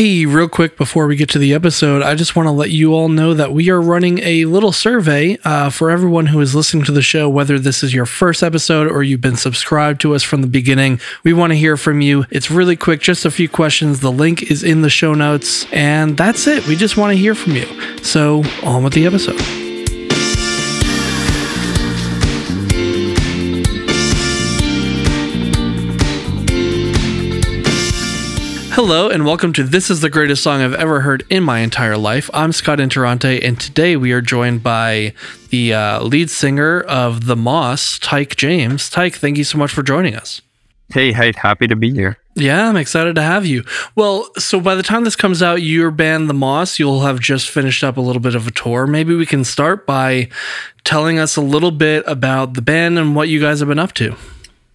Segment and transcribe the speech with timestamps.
[0.00, 2.94] Hey, real quick before we get to the episode, I just want to let you
[2.94, 6.84] all know that we are running a little survey uh, for everyone who is listening
[6.84, 10.22] to the show, whether this is your first episode or you've been subscribed to us
[10.22, 11.00] from the beginning.
[11.22, 12.24] We want to hear from you.
[12.30, 14.00] It's really quick, just a few questions.
[14.00, 16.66] The link is in the show notes, and that's it.
[16.66, 17.66] We just want to hear from you.
[18.02, 19.69] So, on with the episode.
[28.82, 31.98] Hello and welcome to This is the Greatest Song I've Ever Heard in My Entire
[31.98, 32.30] Life.
[32.32, 35.12] I'm Scott Interrante, and today we are joined by
[35.50, 38.88] the uh, lead singer of The Moss, Tyke James.
[38.88, 40.40] Tyke, thank you so much for joining us.
[40.94, 42.16] Hey, hey, happy to be here.
[42.36, 43.64] Yeah, I'm excited to have you.
[43.96, 47.50] Well, so by the time this comes out, your band, The Moss, you'll have just
[47.50, 48.86] finished up a little bit of a tour.
[48.86, 50.30] Maybe we can start by
[50.84, 53.92] telling us a little bit about the band and what you guys have been up
[53.96, 54.16] to.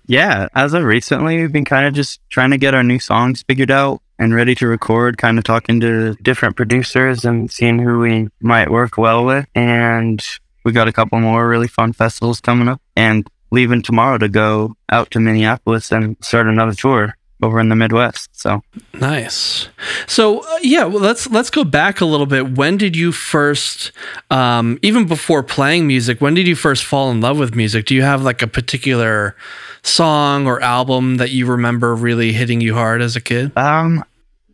[0.08, 3.44] Yeah, as of recently, we've been kind of just trying to get our new songs
[3.48, 8.00] figured out and ready to record, kind of talking to different producers and seeing who
[8.00, 9.48] we might work well with.
[9.56, 10.23] And
[10.64, 14.76] we got a couple more really fun festivals coming up and leaving tomorrow to go
[14.92, 17.16] out to Minneapolis and start another tour
[17.46, 18.30] over in the Midwest.
[18.34, 18.62] So
[18.94, 19.70] nice.
[20.08, 22.58] So uh, yeah, well, let's let's go back a little bit.
[22.58, 23.92] When did you first,
[24.30, 27.86] um, even before playing music, when did you first fall in love with music?
[27.86, 29.36] Do you have like a particular
[29.84, 33.56] song or album that you remember really hitting you hard as a kid?
[33.58, 34.04] Um,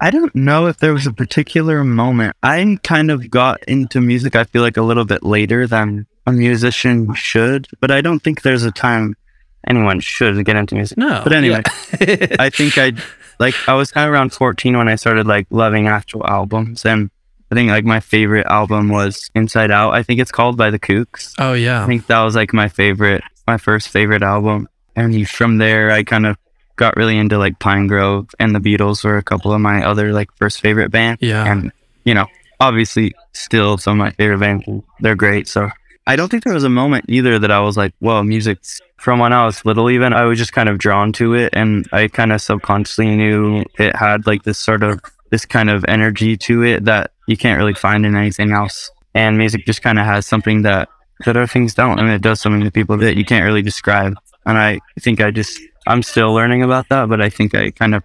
[0.03, 2.35] I don't know if there was a particular moment.
[2.41, 4.35] I kind of got into music.
[4.35, 8.41] I feel like a little bit later than a musician should, but I don't think
[8.41, 9.15] there's a time
[9.67, 10.97] anyone should get into music.
[10.97, 11.21] No.
[11.23, 11.61] But anyway,
[11.99, 12.27] yeah.
[12.39, 12.93] I think I
[13.39, 17.09] like I was kind of around 14 when I started like loving actual albums and
[17.51, 19.93] I think like my favorite album was Inside Out.
[19.93, 21.33] I think it's called by the Kooks.
[21.37, 21.83] Oh yeah.
[21.83, 24.69] I think that was like my favorite my first favorite album.
[24.95, 26.37] And from there I kind of
[26.77, 30.31] got really into like Pinegrove and the Beatles were a couple of my other like
[30.37, 31.21] first favorite bands.
[31.21, 31.45] Yeah.
[31.45, 31.71] And
[32.05, 32.25] you know,
[32.59, 34.65] obviously still some of my favorite bands.
[34.99, 35.47] They're great.
[35.47, 35.69] So
[36.07, 39.19] I don't think there was a moment either that I was like, whoa, music's from
[39.19, 40.13] when I was little, even.
[40.13, 41.53] I was just kind of drawn to it.
[41.53, 45.85] And I kind of subconsciously knew it had like this sort of, this kind of
[45.87, 48.89] energy to it that you can't really find in anything else.
[49.13, 50.89] And music just kind of has something that,
[51.25, 51.99] that other things don't.
[51.99, 54.15] I mean, it does something to people that you can't really describe.
[54.45, 57.93] And I think I just, I'm still learning about that, but I think I kind
[57.93, 58.03] of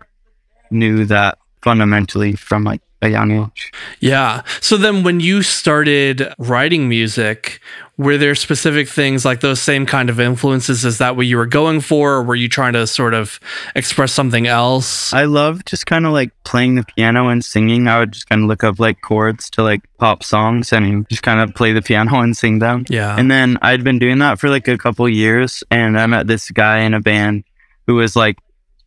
[0.70, 3.72] knew that fundamentally from like a young age.
[4.00, 4.42] Yeah.
[4.60, 7.60] So then when you started writing music,
[7.98, 10.84] were there specific things like those same kind of influences?
[10.84, 12.14] Is that what you were going for?
[12.14, 13.40] Or were you trying to sort of
[13.74, 15.12] express something else?
[15.12, 17.88] I love just kind of like playing the piano and singing.
[17.88, 21.22] I would just kind of look up like chords to like pop songs and just
[21.22, 22.84] kind of play the piano and sing them.
[22.90, 23.16] Yeah.
[23.16, 26.50] And then I'd been doing that for like a couple years and I met this
[26.50, 27.44] guy in a band
[27.86, 28.36] who was like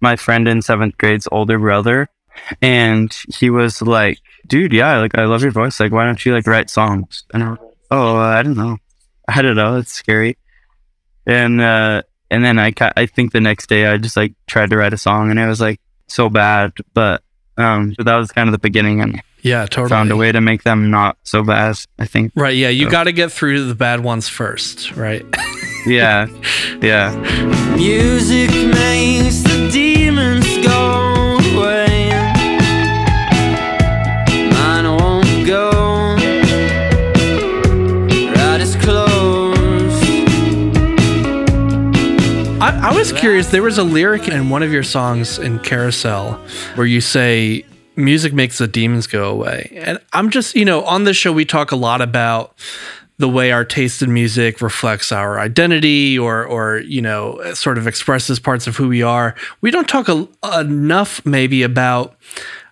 [0.02, 2.10] my friend in seventh grade's older brother
[2.62, 5.80] and he was like, dude, yeah, like I love your voice.
[5.80, 7.24] Like, why don't you like write songs?
[7.34, 8.78] And I was like, oh, I don't know.
[9.28, 9.78] I don't know.
[9.78, 10.38] It's scary.
[11.26, 14.78] And, uh, and then I, I think the next day I just like tried to
[14.78, 17.24] write a song and it was like so bad, but,
[17.58, 19.90] um, so that was kind of the beginning and yeah, totally.
[19.90, 22.34] Found a way to make them not so bad, I think.
[22.36, 22.56] Right.
[22.56, 22.70] Yeah.
[22.70, 22.92] You so.
[22.92, 25.26] got to get through the bad ones first, right?
[25.86, 26.28] yeah.
[26.82, 27.16] Yeah.
[27.78, 29.49] Music makes
[42.82, 43.52] I, was curious.
[43.52, 46.34] There was a lyric in one of your songs in Carousel
[46.76, 47.66] where you say,
[47.98, 49.72] music makes the demons go away.
[49.76, 52.56] And I'm just, you know, on this show, we talk a lot about
[53.18, 57.86] the way our taste in music reflects our identity or, or, you know, sort of
[57.86, 59.36] expresses parts of who we are.
[59.60, 62.16] We don't talk a, enough maybe about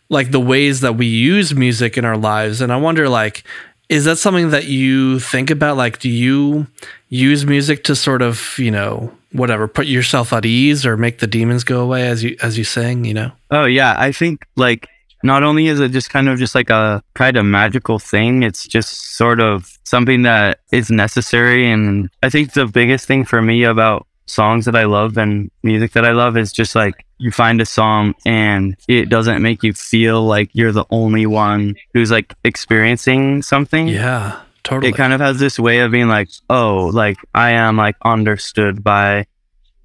[0.08, 2.62] like the ways that we use music in our lives.
[2.62, 3.44] And I wonder, like,
[3.90, 5.76] is that something that you think about?
[5.76, 6.68] Like, do you
[7.10, 11.28] use music to sort of, you know, whatever, put yourself at ease or make the
[11.28, 13.32] demons go away as you as you sing, you know?
[13.52, 14.88] Oh yeah, I think like
[15.24, 18.68] not only is it just kind of just like a kind of magical thing, it's
[18.68, 23.64] just sort of something that is necessary and I think the biggest thing for me
[23.64, 27.62] about songs that I love and music that I love is just like you find
[27.62, 32.34] a song and it doesn't make you feel like you're the only one who's like
[32.44, 33.88] experiencing something.
[33.88, 34.42] Yeah.
[34.68, 34.90] Totally.
[34.92, 38.84] It kind of has this way of being like, oh, like I am like understood
[38.84, 39.26] by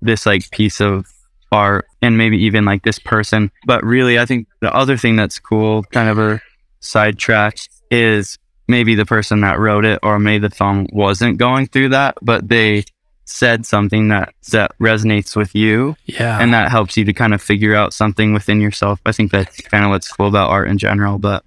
[0.01, 1.07] this like piece of
[1.53, 3.53] art and maybe even like this person.
[3.65, 6.41] But really, I think the other thing that's cool, kind of a
[6.81, 7.59] sidetrack,
[7.93, 12.17] is maybe the person that wrote it or made the song wasn't going through that,
[12.21, 12.85] but they
[13.25, 16.41] said something that that resonates with you Yeah.
[16.41, 19.01] and that helps you to kind of figure out something within yourself.
[19.07, 21.19] I think that's kind of what's cool about art in general.
[21.19, 21.45] But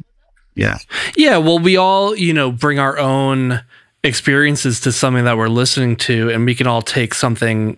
[0.56, 0.80] yeah,
[1.16, 3.62] Yeah, well, we all, you know, bring our own
[4.04, 7.78] experiences to something that we're listening to, and we can all take something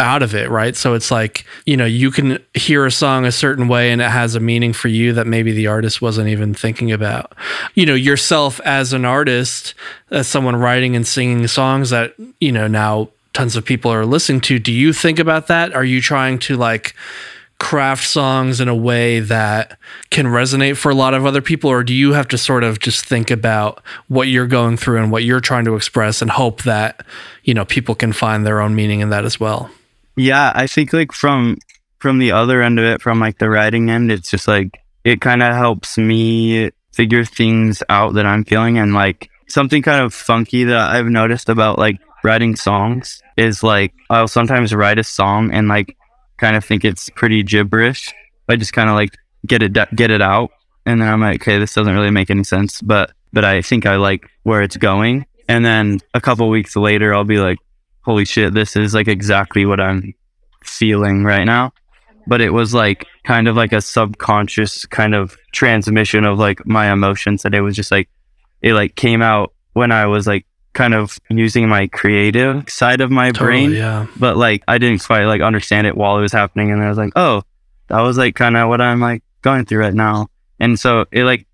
[0.00, 0.76] out of it, right?
[0.76, 4.10] So it's like, you know, you can hear a song a certain way and it
[4.10, 7.32] has a meaning for you that maybe the artist wasn't even thinking about.
[7.74, 9.74] You know, yourself as an artist,
[10.10, 14.40] as someone writing and singing songs that, you know, now tons of people are listening
[14.42, 15.74] to, do you think about that?
[15.74, 16.94] Are you trying to like,
[17.58, 19.78] craft songs in a way that
[20.10, 22.78] can resonate for a lot of other people or do you have to sort of
[22.78, 26.62] just think about what you're going through and what you're trying to express and hope
[26.62, 27.04] that
[27.42, 29.70] you know people can find their own meaning in that as well?
[30.16, 31.58] Yeah, I think like from
[31.98, 35.20] from the other end of it, from like the writing end, it's just like it
[35.20, 38.78] kind of helps me figure things out that I'm feeling.
[38.78, 43.92] And like something kind of funky that I've noticed about like writing songs is like
[44.10, 45.96] I'll sometimes write a song and like
[46.38, 48.12] kind of think it's pretty gibberish.
[48.48, 49.10] I just kind of like
[49.46, 50.50] get it get it out,
[50.86, 53.86] and then I'm like, okay, this doesn't really make any sense, but but I think
[53.86, 55.26] I like where it's going.
[55.48, 57.58] And then a couple weeks later, I'll be like,
[58.02, 60.14] holy shit, this is like exactly what I'm
[60.64, 61.72] feeling right now.
[62.26, 66.92] But it was like kind of like a subconscious kind of transmission of like my
[66.92, 68.08] emotions that it was just like
[68.60, 70.46] it like came out when I was like
[70.78, 74.06] kind of using my creative side of my brain yeah.
[74.16, 76.96] but like I didn't quite like understand it while it was happening, and I was
[76.96, 77.42] like, oh,
[77.88, 80.28] that was like kind of what I'm like going through right now,
[80.60, 81.48] and so it like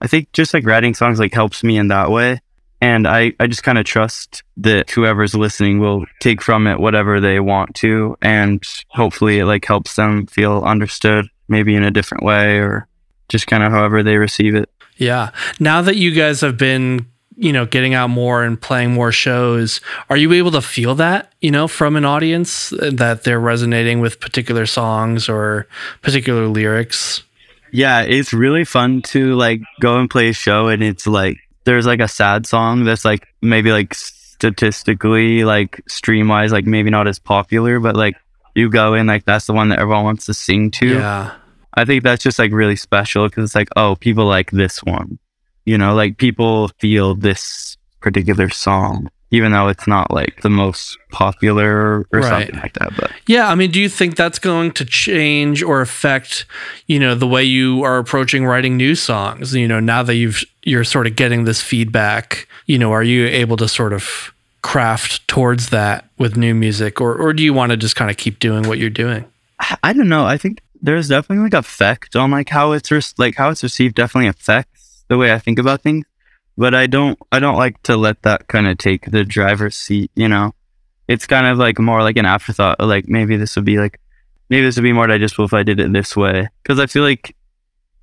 [0.00, 2.40] I think just like writing songs like helps me in that way,
[2.80, 7.20] and I I just kind of trust that whoever's listening will take from it whatever
[7.20, 12.24] they want to, and hopefully it like helps them feel understood, maybe in a different
[12.24, 12.88] way or
[13.28, 14.68] just kind of however they receive it.
[14.96, 15.30] yeah.
[15.60, 19.80] Now that you guys have been you know getting out more and playing more shows
[20.08, 24.00] are you able to feel that you know from an audience uh, that they're resonating
[24.00, 25.66] with particular songs or
[26.02, 27.22] particular lyrics?
[27.72, 31.86] Yeah, it's really fun to like go and play a show and it's like there's
[31.86, 37.08] like a sad song that's like maybe like statistically like stream wise like maybe not
[37.08, 38.14] as popular, but like
[38.54, 40.86] you go in like that's the one that everyone wants to sing to.
[40.86, 41.34] yeah.
[41.76, 45.18] I think that's just like really special because it's like oh people like this one,
[45.64, 50.96] you know, like people feel this particular song even though it's not like the most
[51.10, 52.24] popular or Right.
[52.46, 52.92] something like that.
[52.96, 56.46] But Yeah, I mean, do you think that's going to change or affect,
[56.86, 59.52] you know, the way you are approaching writing new songs?
[59.52, 63.26] You know, now that you've you're sort of getting this feedback, you know, are you
[63.26, 64.32] able to sort of
[64.62, 68.16] craft towards that with new music or or do you want to just kind of
[68.16, 69.24] keep doing what you're doing?
[69.82, 70.24] I don't know.
[70.26, 73.94] I think there's definitely like effect on like how it's re- like how it's received.
[73.96, 74.73] Definitely affects
[75.08, 76.06] the way I think about things.
[76.56, 77.18] But I don't.
[77.32, 80.10] I don't like to let that kind of take the driver's seat.
[80.14, 80.52] You know,
[81.08, 82.80] it's kind of like more like an afterthought.
[82.80, 84.00] Like maybe this would be like
[84.50, 86.48] maybe this would be more digestible if I did it this way.
[86.62, 87.34] Because I feel like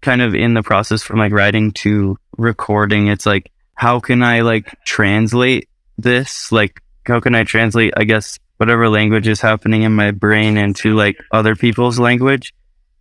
[0.01, 4.41] kind of in the process from like writing to recording, it's like how can I
[4.41, 6.51] like translate this?
[6.51, 7.93] Like how can I translate?
[7.95, 12.53] I guess whatever language is happening in my brain into like other people's language.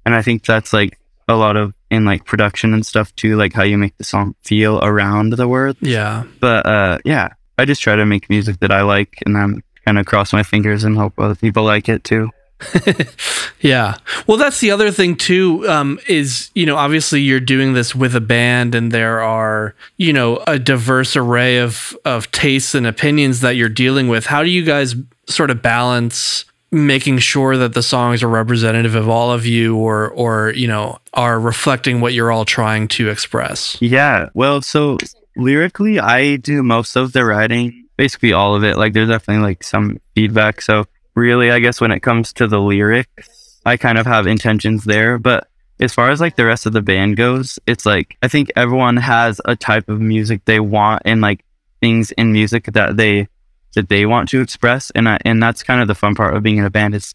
[0.07, 0.99] And I think that's like
[1.29, 4.35] a lot of in like production and stuff too, like how you make the song
[4.43, 5.77] feel around the word.
[5.81, 6.25] Yeah.
[6.41, 9.99] But uh yeah, I just try to make music that I like and then kind
[9.99, 12.31] of cross my fingers and hope other people like it too.
[13.61, 13.97] Yeah.
[14.27, 15.69] Well, that's the other thing too.
[15.69, 20.13] Um, is you know obviously you're doing this with a band, and there are you
[20.13, 24.27] know a diverse array of of tastes and opinions that you're dealing with.
[24.27, 24.95] How do you guys
[25.27, 30.11] sort of balance making sure that the songs are representative of all of you, or
[30.11, 33.77] or you know are reflecting what you're all trying to express?
[33.81, 34.29] Yeah.
[34.35, 34.99] Well, so
[35.37, 38.77] lyrically, I do most of the writing, basically all of it.
[38.77, 40.63] Like, there's definitely like some feedback.
[40.63, 40.85] So,
[41.15, 45.19] really, I guess when it comes to the lyrics, I kind of have intentions there.
[45.19, 45.49] But
[45.81, 48.97] as far as like the rest of the band goes, it's like I think everyone
[48.99, 51.45] has a type of music they want and like
[51.81, 53.27] things in music that they
[53.75, 56.43] that they want to express, and I, and that's kind of the fun part of
[56.43, 57.15] being in a band is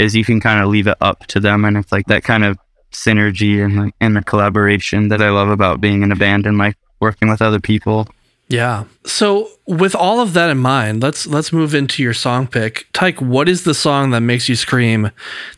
[0.00, 2.44] is you can kind of leave it up to them, and it's like that kind
[2.44, 2.58] of
[2.92, 6.58] synergy and like and the collaboration that I love about being in a band and
[6.58, 8.08] like working with other people.
[8.48, 8.84] Yeah.
[9.06, 12.86] So with all of that in mind, let's let's move into your song pick.
[12.92, 15.10] Tyke, what is the song that makes you scream,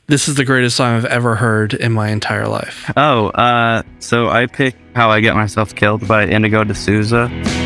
[0.06, 2.90] "This is the greatest song I've ever heard in my entire life"?
[2.96, 7.28] Oh, uh, so I picked "How I Get Myself Killed" by Indigo De Souza.
[7.32, 7.65] This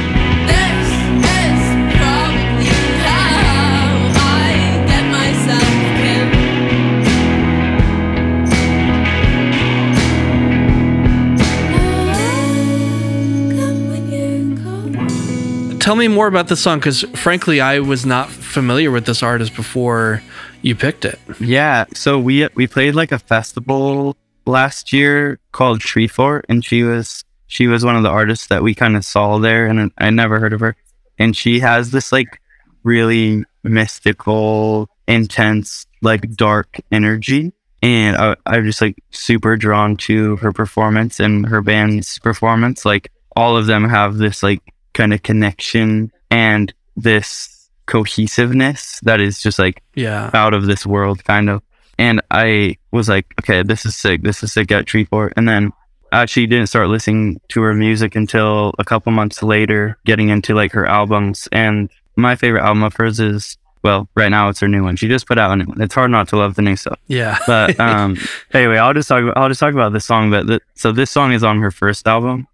[15.91, 19.57] tell me more about this song because frankly, I was not familiar with this artist
[19.57, 20.23] before
[20.63, 21.19] you picked it.
[21.41, 24.17] Yeah, so we we played like a festival
[24.47, 28.73] last year called Treefort, and she was she was one of the artists that we
[28.73, 30.77] kind of saw there, and I never heard of her.
[31.19, 32.41] And she has this like
[32.85, 40.53] really mystical, intense, like dark energy, and I, I'm just like super drawn to her
[40.53, 42.85] performance and her band's performance.
[42.85, 44.63] Like all of them have this like
[45.01, 50.31] kind of connection and this cohesiveness that is just like Yeah.
[50.35, 51.63] out of this world, kind of.
[51.99, 54.23] And I was like, okay, this is sick.
[54.23, 55.33] This is sick at Treefort.
[55.37, 55.73] And then
[56.13, 60.55] I actually didn't start listening to her music until a couple months later, getting into
[60.55, 61.49] like her albums.
[61.53, 64.97] And my favorite album of hers is, well, right now it's her new one.
[64.97, 65.81] She just put out a new one.
[65.81, 66.99] It's hard not to love the new stuff.
[67.07, 67.39] Yeah.
[67.47, 68.17] But um,
[68.53, 69.23] anyway, I'll just talk.
[69.37, 70.31] I'll just talk about this song.
[70.31, 72.47] But th- so this song is on her first album,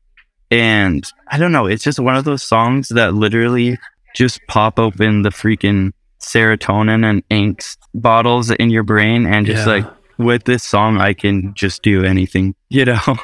[0.51, 1.67] and I don't know.
[1.67, 3.79] It's just one of those songs that literally
[4.15, 9.73] just pop open the freaking serotonin and angst bottles in your brain, and just Yeah.
[9.75, 9.87] like
[10.19, 12.55] with this song, I can just do anything.
[12.69, 13.17] You know,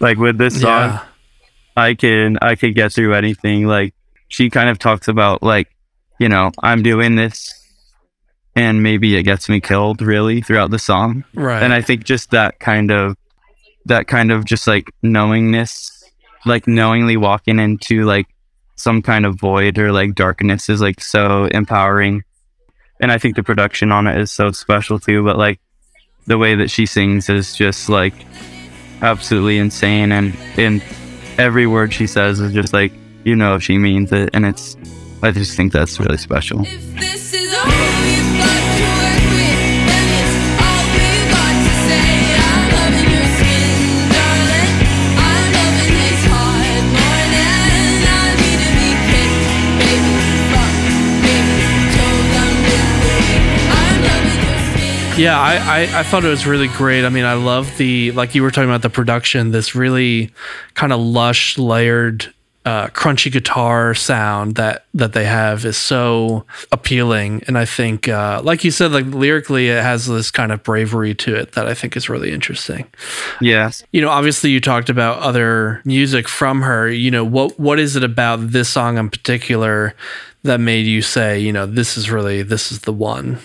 [0.00, 1.04] like with this song, yeah.
[1.76, 3.66] I can I can get through anything.
[3.66, 3.94] Like
[4.28, 5.68] she kind of talks about like,
[6.18, 7.54] you know, I'm doing this
[8.56, 11.24] and maybe it gets me killed really throughout the song.
[11.34, 11.62] Right.
[11.62, 13.16] And I think just that kind of
[13.86, 15.99] that kind of just like knowingness,
[16.46, 18.26] like knowingly walking into like
[18.76, 22.22] some kind of void or like darkness is like so empowering.
[23.00, 25.60] And I think the production on it is so special too, but like
[26.26, 28.14] the way that she sings is just like
[29.02, 30.82] absolutely insane and and
[31.38, 32.92] every word she says is just like
[33.24, 34.76] you know she means it and it's
[35.22, 36.64] I just think that's really special.
[55.20, 57.04] Yeah, I, I, I thought it was really great.
[57.04, 60.32] I mean, I love the like you were talking about the production, this really
[60.72, 62.32] kind of lush, layered,
[62.64, 67.42] uh, crunchy guitar sound that that they have is so appealing.
[67.46, 71.14] And I think, uh, like you said, like lyrically, it has this kind of bravery
[71.16, 72.86] to it that I think is really interesting.
[73.42, 73.84] Yes.
[73.92, 76.88] You know, obviously, you talked about other music from her.
[76.88, 79.94] You know, what what is it about this song in particular
[80.44, 83.38] that made you say, you know, this is really this is the one?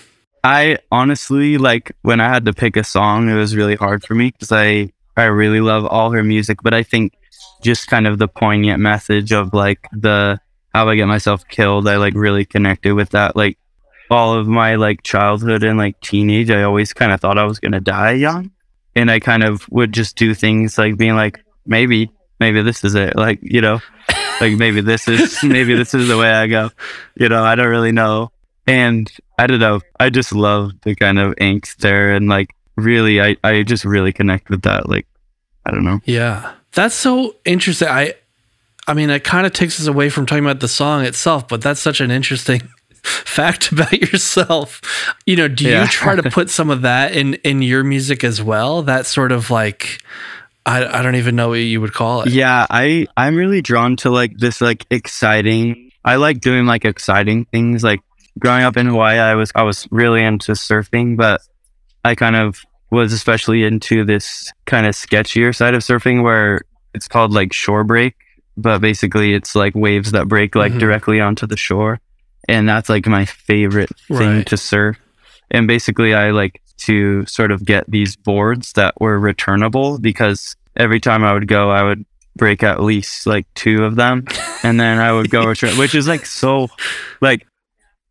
[0.45, 4.13] I honestly like when I had to pick a song, it was really hard for
[4.13, 7.13] me because I I really love all her music, but I think
[7.63, 10.39] just kind of the poignant message of like the
[10.71, 13.35] how I get myself killed, I like really connected with that.
[13.35, 13.57] Like
[14.11, 17.59] all of my like childhood and like teenage, I always kind of thought I was
[17.59, 18.51] gonna die young,
[18.95, 22.93] and I kind of would just do things like being like maybe maybe this is
[22.93, 23.81] it, like you know,
[24.39, 26.69] like maybe this is maybe this is the way I go,
[27.15, 28.31] you know, I don't really know.
[28.67, 29.81] And I don't know.
[29.99, 34.11] I just love the kind of angst there, and like really, I I just really
[34.13, 34.89] connect with that.
[34.89, 35.05] Like,
[35.65, 35.99] I don't know.
[36.05, 36.53] Yeah.
[36.73, 37.87] That's so interesting.
[37.87, 38.13] I
[38.87, 41.61] I mean, it kind of takes us away from talking about the song itself, but
[41.61, 42.61] that's such an interesting
[43.03, 44.81] fact about yourself.
[45.25, 45.83] You know, do Yeah.
[45.83, 48.81] you try to put some of that in in your music as well?
[48.81, 50.01] That sort of like
[50.65, 52.29] I I don't even know what you would call it.
[52.29, 55.91] Yeah, I I'm really drawn to like this like exciting.
[56.03, 57.83] I like doing like exciting things.
[57.83, 58.01] Like
[58.39, 61.41] growing up in Hawaii, I was I was really into surfing, but
[62.03, 62.61] I kind of
[62.91, 66.61] was especially into this kind of sketchier side of surfing where
[66.93, 68.15] it's called like shore break,
[68.55, 70.79] but basically it's like waves that break like Mhm.
[70.79, 71.99] directly onto the shore.
[72.47, 74.45] And that's like my favorite thing Right.
[74.47, 74.97] to surf.
[75.49, 80.99] And basically I like to sort of get these boards that were returnable because every
[80.99, 82.05] time I would go I would
[82.37, 84.25] break at least like two of them
[84.61, 86.67] and then I would go return which is like so
[87.21, 87.47] like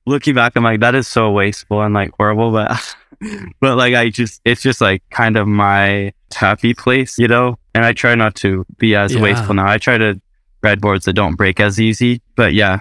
[0.07, 2.79] looking back I'm like that is so wasteful and like horrible but
[3.61, 7.57] but like I just it's just like kind of my happy place, you know.
[7.75, 9.21] And I try not to be as Yeah.
[9.23, 9.67] wasteful now.
[9.69, 10.21] I try to
[10.63, 12.21] breadboards that don't break as easy.
[12.37, 12.81] But yeah,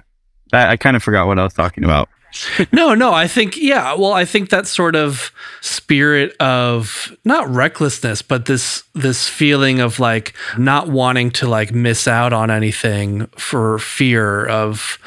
[0.52, 2.08] I, I kind of forgot what I was talking about.
[2.72, 8.22] No, no, I think yeah, well, I think that sort of spirit of not recklessness,
[8.22, 13.78] but this this feeling of like not wanting to like miss out on anything for
[13.78, 14.98] fear of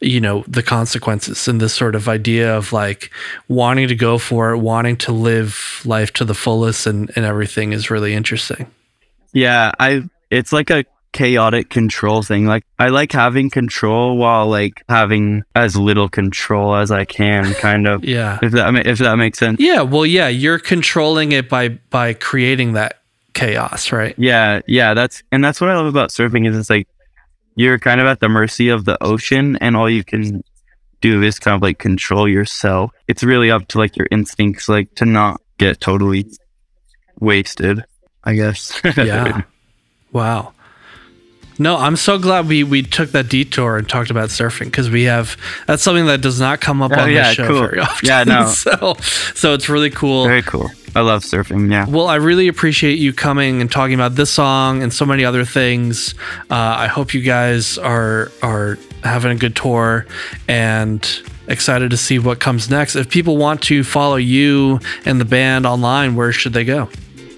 [0.00, 3.10] you know the consequences and this sort of idea of like
[3.48, 7.72] wanting to go for it, wanting to live life to the fullest and and everything
[7.72, 8.70] is really interesting.
[9.32, 12.46] Yeah, I it's like a chaotic control thing.
[12.46, 17.86] Like I like having control while like having as little control as I can, kind
[17.86, 18.04] of.
[18.16, 18.38] Yeah.
[18.42, 19.60] If that if that makes sense.
[19.60, 23.00] Yeah, well yeah, you're controlling it by by creating that
[23.34, 24.14] chaos, right?
[24.18, 26.88] Yeah, yeah, that's and that's what I love about surfing is it's like
[27.54, 30.42] you're kind of at the mercy of the ocean and all you can
[31.00, 32.90] do is kind of like control yourself.
[33.08, 36.26] It's really up to like your instincts, like to not get totally
[37.20, 37.84] wasted,
[38.24, 38.80] I guess.
[38.96, 39.42] Yeah.
[40.12, 40.52] wow.
[41.58, 45.04] No, I'm so glad we we took that detour and talked about surfing because we
[45.04, 45.36] have
[45.66, 47.60] that's something that does not come up Oh, on yeah, the show cool.
[47.68, 48.06] very often.
[48.08, 48.46] Yeah, no.
[48.50, 48.94] so
[49.34, 50.24] so it's really cool.
[50.26, 50.70] Very cool.
[50.94, 51.70] I love surfing.
[51.70, 51.86] Yeah.
[51.88, 55.44] Well, I really appreciate you coming and talking about this song and so many other
[55.44, 56.14] things.
[56.50, 60.06] Uh, I hope you guys are are having a good tour
[60.48, 61.06] and
[61.48, 62.96] excited to see what comes next.
[62.96, 66.88] If people want to follow you and the band online, where should they go?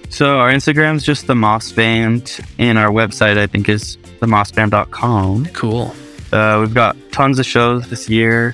[0.09, 5.45] So our Instagram is just the Moss Band, and our website I think is themossband.com.
[5.53, 5.93] Cool.
[6.31, 8.53] Uh, we've got tons of shows this year.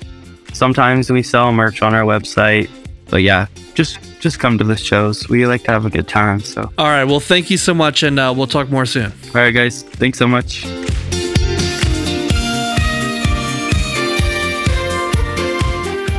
[0.52, 2.70] Sometimes we sell merch on our website,
[3.10, 5.28] but yeah, just just come to the shows.
[5.28, 6.40] We like to have a good time.
[6.40, 7.04] So, All right.
[7.04, 9.12] Well, thank you so much, and uh, we'll talk more soon.
[9.26, 10.64] all right, guys, thanks so much.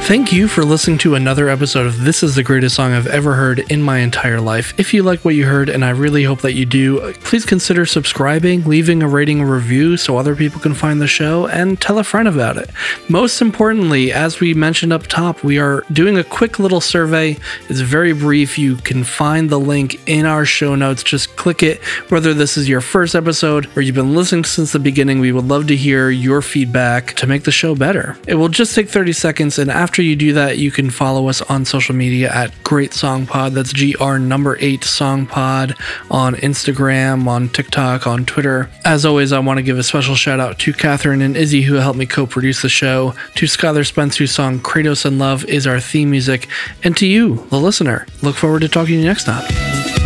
[0.08, 3.36] Thank you for listening to another episode of This is the Greatest Song I've Ever
[3.36, 4.74] Heard in My Entire Life.
[4.80, 7.86] If you like what you heard, and I really hope that you do, please consider
[7.86, 12.00] subscribing, leaving a rating and review so other people can find the show, and tell
[12.00, 12.70] a friend about it.
[13.10, 17.38] Most importantly, as we mentioned up top, we are doing a quick little survey.
[17.68, 18.58] It's very brief.
[18.58, 21.04] You can find the link in our show notes.
[21.04, 24.80] Just click it, whether this is your first episode or you've been listening since the
[24.80, 25.20] beginning.
[25.20, 28.18] We would love to hear your feedback to make the show better.
[28.26, 31.42] It will just take 30 seconds, and after you do that, you can follow us
[31.44, 33.54] on social media at Great Song Pod.
[33.54, 35.76] That's GR number eight Song Pod
[36.10, 38.70] on Instagram, on TikTok, on Twitter.
[38.86, 41.76] As always, I want to give a special shout out to Katherine and Izzy who
[41.76, 45.80] helped me co-produce the show, to Skylar Spence whose song Kratos In Love is our
[45.80, 46.48] theme music,
[46.84, 48.08] and to you, the listener.
[48.22, 49.97] Look forward to talking to you next time.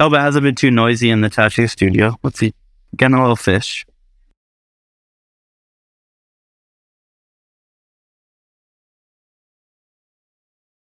[0.00, 2.16] Oh, but it hasn't been too noisy in the tattoo studio.
[2.22, 2.54] Let's see.
[2.96, 3.84] Getting a little fish.